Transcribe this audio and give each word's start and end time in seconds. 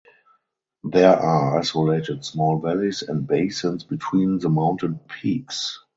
There 0.83 1.15
are 1.15 1.59
isolated 1.59 2.25
small 2.25 2.59
valleys 2.59 3.03
and 3.03 3.27
basins 3.27 3.83
between 3.83 4.39
the 4.39 4.49
mountain 4.49 4.95
peaks. 5.07 5.77